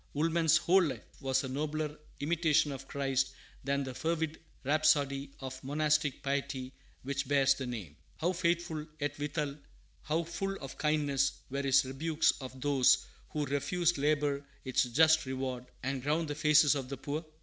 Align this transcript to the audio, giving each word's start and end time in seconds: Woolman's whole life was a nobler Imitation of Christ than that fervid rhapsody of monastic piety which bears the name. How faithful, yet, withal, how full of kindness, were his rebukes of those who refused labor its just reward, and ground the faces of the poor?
Woolman's 0.15 0.57
whole 0.57 0.81
life 0.81 1.03
was 1.21 1.43
a 1.43 1.47
nobler 1.47 1.95
Imitation 2.21 2.71
of 2.71 2.87
Christ 2.87 3.33
than 3.63 3.83
that 3.83 3.93
fervid 3.97 4.39
rhapsody 4.63 5.29
of 5.39 5.63
monastic 5.63 6.23
piety 6.23 6.73
which 7.03 7.27
bears 7.27 7.53
the 7.53 7.67
name. 7.67 7.95
How 8.17 8.33
faithful, 8.33 8.87
yet, 8.99 9.19
withal, 9.19 9.57
how 10.01 10.23
full 10.23 10.55
of 10.59 10.79
kindness, 10.79 11.33
were 11.51 11.61
his 11.61 11.85
rebukes 11.85 12.31
of 12.41 12.59
those 12.59 13.05
who 13.29 13.45
refused 13.45 13.99
labor 13.99 14.43
its 14.65 14.85
just 14.85 15.27
reward, 15.27 15.67
and 15.83 16.01
ground 16.01 16.29
the 16.29 16.33
faces 16.33 16.73
of 16.73 16.89
the 16.89 16.97
poor? 16.97 17.23